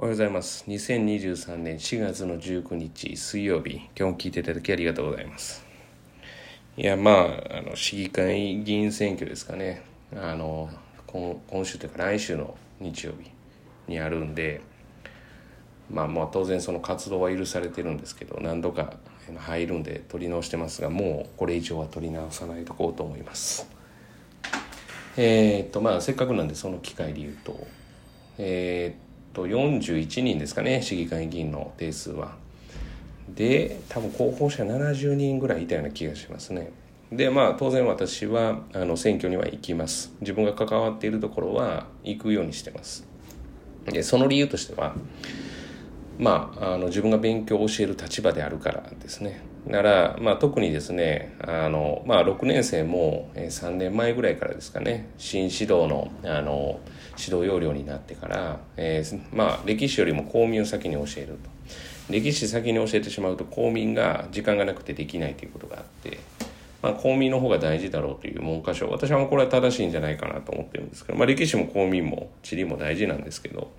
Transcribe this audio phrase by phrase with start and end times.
[0.00, 0.64] おはようございます。
[0.68, 5.66] 2023年4月の19日水曜日、今日も聞いていただきありがとうございます。
[6.76, 9.82] いや、まあ、あの、市議会議員選挙ですかね。
[10.14, 10.70] あの、
[11.08, 13.32] 今今週というか来週の日曜日
[13.88, 14.60] にあるんで、
[15.90, 18.98] まあまあ当然その活動は許されてるんですけど、何度か
[19.36, 23.68] 入るんで取り直してますが、もうこれ以上は取り直さないとこうと思います。
[25.16, 27.66] えーっと、まあせっかくなんでその機会で言うと、
[28.38, 29.07] えーっと、
[29.38, 32.36] と41人ですかね、市議会議員の定数は。
[33.28, 36.72] で、多分候補者70人ぐらいいたような気がしますね。
[37.12, 40.12] で、まあ当然私はあの選挙には行きます。
[40.20, 43.06] 自分が関わっているところは行くようにしてます。
[43.86, 44.96] で、その理由としては、
[46.18, 49.40] まあ、あの自分が勉強を教える立場であるからですね。
[49.66, 56.80] なら、まあ、特にですねあの、まあ、6年生も3年前ぐらいからですかね新指導のあの
[57.18, 61.50] 指導要領になってから、えーまあ、歴史よりも公民を先に教えると
[62.10, 66.18] 歴史先に教えてしまうと公民が時間がなくてできないということがあって、
[66.80, 73.70] まあ、公民の方が大事だろうという文科省私はこれは正しいんじゃないかなと思ってるんですけど、まあ、歴史も公民も地理も大事なんですけど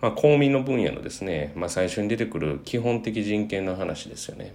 [0.00, 4.54] まあ、公民の分野のですね、まあ、最初に出てくる基本的人権の話ですよね。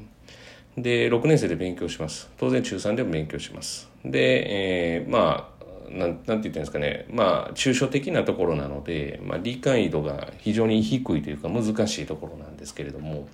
[0.78, 2.30] で、6年生で勉強します。
[2.38, 3.90] 当然中3でも勉強します。
[4.04, 7.06] で、えーまあ、なん、なんて言ってるんですかね。
[7.12, 13.28] まあ、抽象的なところなので、まあ、理解度が非常に低いというか難しいところなんですけれども、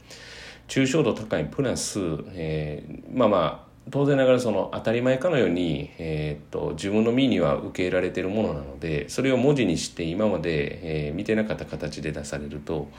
[0.67, 1.99] 抽象度高いプラス、
[2.33, 12.89] えーまあまあ、当然ながらその当たり前かのように、えー、と自分の身には受け入れられているものなのでそれを文字にして今まで、えー見てなかった形で出されると、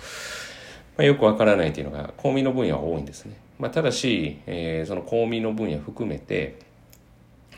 [0.97, 3.37] まあ、よくわからないというのが公民の分野は多いんですね。
[3.59, 6.59] まあ、ただし、えーその公民の分野含めて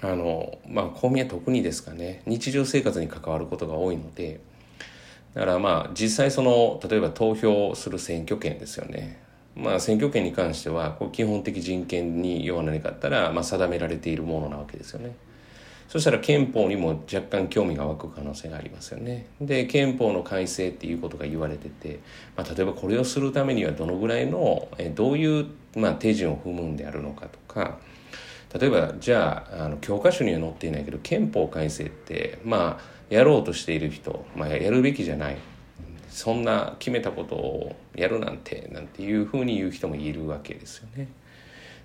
[0.00, 4.40] あの、まあ、公民は特にですかね日常生活に関わることが多いので
[5.34, 9.23] だからまあ実際その例えば投票する選挙権ですよね
[9.56, 15.14] まあ選挙権に関してはこう基本的人権に要は何かあったら、まあ、定められているものなわけですよね。
[15.88, 19.26] そしたら憲法にも若干興味が湧く可能性がありますよね。
[19.40, 22.00] で憲法の改正っていうことが言われてて、
[22.36, 27.78] まあ、例えばこれをするためにはどのぐらいのえどういう、まあ、手順を踏むんであるのかとか
[28.58, 35.36] 例えばじゃああの教科書には載っていないけど憲法改正ってまあやろうとしている人、まあ、やるべきじゃない。
[36.14, 41.08] そんな決めたことをやるなんてなんていうふうに言う人もいるわけですよね。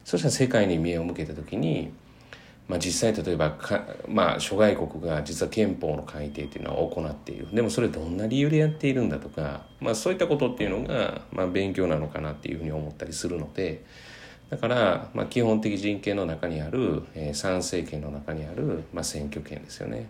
[0.06, 1.92] そしたら世界に目を向けた時に、
[2.68, 3.58] まあ、実際例えば、
[4.08, 13.84] まあ、諸外国が実は憲法の改定っていうのを行っているでもそれどんな理由でやっているんだとか、まあ、そういったことっていうのが、まあ、勉強なのかなっていうふうに思ったりするので。
[14.50, 20.08] だから、まあ、基本的人権の中にある、えー参政権の中にある、まあ、選挙権ですよね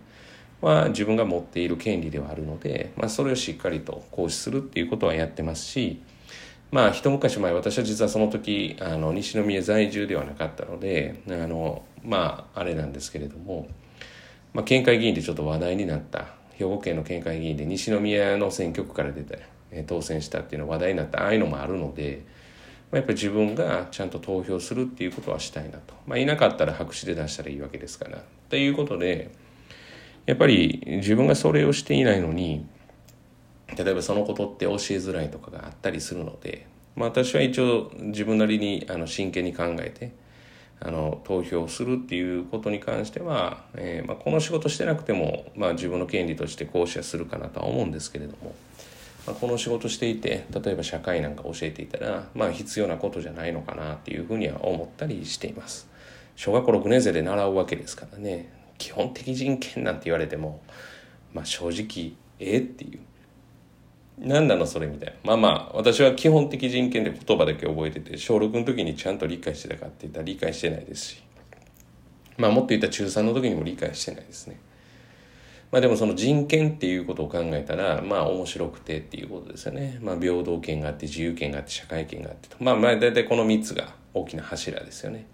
[0.61, 6.01] は自分が持っている権利ではあるので、まあ、それをしっかりと行使するっていうことはやってますし
[6.71, 13.67] まあ一昔前私は実はその時あの西宮在住ではなかったのであのまああれなんですけれども、
[14.53, 19.43] まあ、県会議員でちょっと話題になった兵庫県の県会議員で西宮の選挙区から出て
[19.87, 22.39] 当選したっていうのは話題になったああいうのもあるので。
[22.91, 25.93] まあやっぱり自分がちゃんと投票するっていうことはしたいなと。
[26.07, 28.23] まあ、いなかったら白紙で出したらいいわけですから。
[28.49, 29.29] ということで、
[30.29, 32.63] やっぱり自分がそれをしていないのに、
[33.75, 40.11] 例えばそのことって教えづらいとかがあったりするので、まあ、私は一応自分なりにあの真剣に考えて、
[40.81, 48.53] あの投票するっていうことに関しては、えーまあ、この仕事してなくても、まあ、自分の権利として行使はするかなとは思うんですけれども、
[49.25, 55.89] まあ、この仕事していて例えば社会なんか教えていたら、まあ、必要なことじゃないのかなっていうふうには思ったりしています。
[56.35, 58.58] 小学校6年生で習うわけですからね。
[58.79, 60.61] 基本的人権なんて言われても、
[61.31, 62.99] まあ、正直ええっていう
[64.17, 71.23] 何なのそれみたいなまあまあ私は基本的人権で言葉だけ覚えてて小6の時にちゃんと理解してたかって言ったら理解してないですし
[72.37, 74.59] まあもっと言ったら中3の時にも理解してないですね
[75.71, 79.99] まあでもその人権っていうことを考えたら、まあ面白くてっていうことですよね。
[80.01, 82.57] まあ平等権があって自由権があって社会権があってと。
[82.59, 85.27] まあまあ大体この3つが大きな柱ですよね。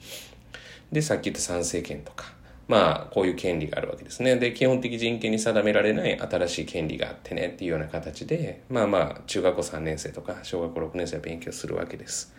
[0.92, 2.34] で、さっき言った参政権とか、
[2.68, 4.36] まあこういう権利があるわけですね。
[4.38, 12.34] で、基本的人権に定められない新しい権利があってねっていうような形で、まあまあ中学校3年生とか小学校6年生は勉強するわけです。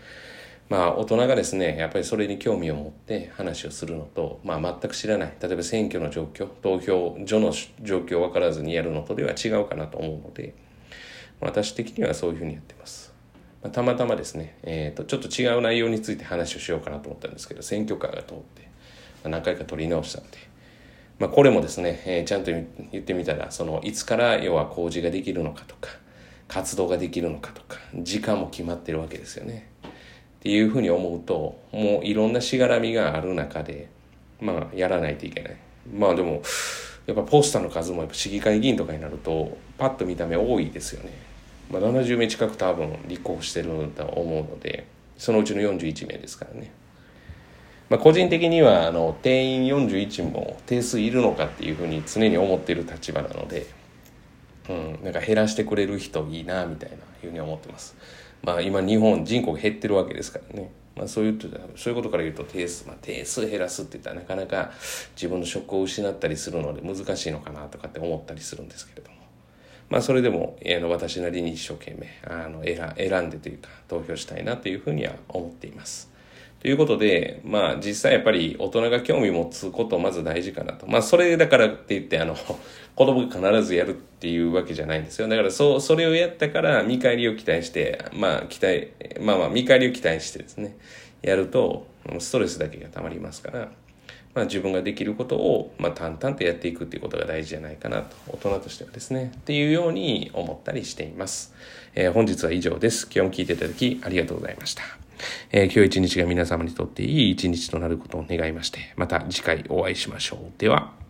[0.68, 7.52] まあ大人がですねやっぱりそれに興味を持って話をするのと、まあ、全く知らない例えば選挙の状況投票所の
[7.82, 10.54] 状況を分からずにやるのとでは違うかなと思うので
[11.40, 13.14] 私的にはそういうふうにやってます、
[13.62, 18.68] まあ、たまたまですね、えー、とちょっと違う内容について話をしようかなと思ったんですけど選挙カーが通って、
[19.24, 20.38] 何回か取り直したんで、
[21.18, 25.90] まあ、これもですね、えーちゃんと言ってみたらそのいつから要は工事ができるのかとか
[26.48, 29.68] 活動ができるのかとか時間も決まってるわけですよね。
[29.82, 29.88] っ
[30.40, 33.88] ていうふうに思うともういろんなしがらみがある中で
[34.40, 35.56] まあやらないといけない。
[35.92, 36.42] まあでも
[37.06, 41.12] やっぱポスターの数もやっぱ市議会議員とかになるとパッと見た目多いですよね。
[41.70, 44.86] まあ、70名近く多分立候補してると思うので
[45.18, 46.70] そのうちの41名ですからね。
[47.88, 53.66] まあ、個人的にはあの定員41も定数いるのかっていうふうに常に思っている立場なので、
[54.68, 57.96] うん、なんか減らしてくれる人いいなみたいなふうに思ってます。
[58.42, 60.70] まあ、今日本人口減ってるわけですからね。
[60.96, 61.38] まあ、そういう
[61.76, 64.72] そういうことから言うと定数、まあ、定数減らすって言ったらなかなか
[65.14, 69.16] 自分の職を失ったりするので難しいのかなとかって思ったりするんですけれども。
[69.88, 76.15] まあ、それでも、えー、私なりに一生懸命あの選選んでというか投票したいなというふうには思っています。
[76.66, 80.88] ということで、まあ実際やっぱり大人が興味持つことまず大事かなと。
[80.88, 82.34] まあそれだからって言ってあの、
[82.96, 85.28] 子供が必ずやるっていうわけじゃないんですよ。
[85.28, 88.88] だからそう、それをやったから見返りを期待して、まあ期待、
[89.20, 90.76] まあまあ見返りを期待してですね、
[91.22, 91.86] やると
[92.18, 93.68] ストレスだけが溜まりますから、
[94.34, 101.54] まあ自分ができることを、まあ淡々とやっていくっていうことが大事じゃないかなと、大人としてはですね、っていうように思ったりしています。
[101.94, 103.04] えー、本日は以上です。
[103.04, 105.05] 今日も聞いていただきありがとうございました。
[105.52, 110.38] えー、今日一日が皆様にとっていい一日となることを願いまして、また次回お会いしましょう。
[110.58, 111.05] では。